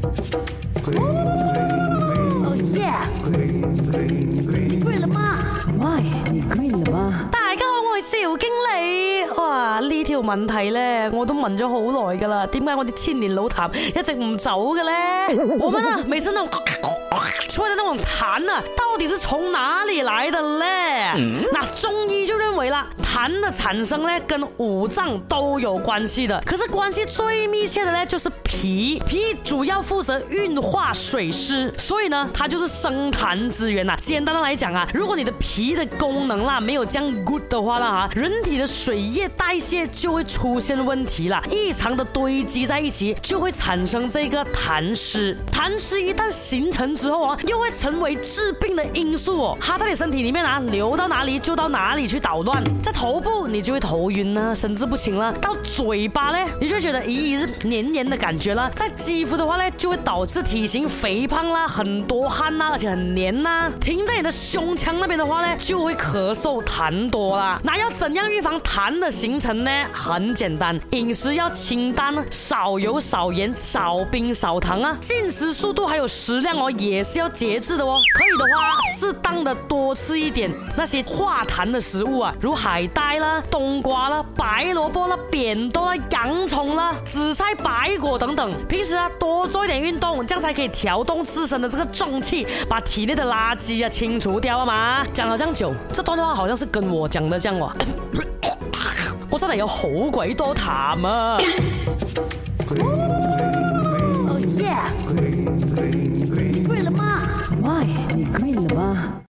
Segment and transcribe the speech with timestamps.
[0.00, 0.08] 哦
[2.74, 2.88] 耶！
[4.82, 5.38] 你了吗？
[6.58, 7.28] 你了吗？
[7.30, 9.26] 大家好，我是姚经理。
[9.36, 11.78] 哇，呢条问题咧，我都问咗好
[12.10, 12.46] 耐噶啦。
[12.46, 14.92] 点解我哋千年老痰一直唔走嘅咧？
[15.60, 16.48] 好嘛，每次那种
[17.48, 21.12] 出来的那种痰啊，到底是从哪里来的咧？
[21.52, 22.86] 那中医就认为啦。
[23.28, 28.98] 痰的产生呢，跟五脏都有关系的，可是关系最密切的呢，就是脾。
[29.06, 33.94] 脾主要负责运化水湿，所以呢，它就是生痰之源呐。
[34.00, 45.36] 简单的来讲啊，如果你的脾的功能啦没有样 good 的话啦哈，人体的水液代谢就会出现问题啦，异常的堆积在一起，就会产生这个痰湿。
[45.52, 49.58] 痰湿一旦形成之后啊，又会成为治病的因素哦。
[49.60, 53.09] 它在你身体里面啊，流到哪里就到哪里去捣乱，在头。
[53.10, 67.60] 头部你就会头晕啦，神志不清了；到嘴巴呢，你就觉得咦是黏黏的感觉了；在肌肤的话呢，就会导致体型肥胖啦，很多汗呐，而且很黏呐；停在你的胸腔那边的话呢，就会咳嗽痰多啦。
[67.64, 69.70] 那要怎样预防痰的形成呢？
[69.92, 77.98] 很简单，饮食要清淡，少油少盐少冰少糖啊，进食速度还有食量哦，也是要节制的哦。
[78.14, 82.88] 可以的话，适当的多吃一点那些化痰的食物啊，如海。
[82.94, 88.52] 呆啦、冬瓜啦、白萝卜啦、扁豆啦、洋葱啦、紫菜、白果等等。
[88.68, 95.06] 平时啊，多做一点运动，这样才可以调动自身的这个重气，把体内的垃圾啊清除掉啊嘛。
[95.12, 97.72] 讲了这样久，这段话好像是跟我讲的，这讲我，
[99.30, 100.68] 我真的有好鬼多痰
[101.06, 101.36] 啊！
[102.68, 104.74] 哦耶，
[106.52, 107.22] 你不了吗？
[107.62, 108.49] 喂。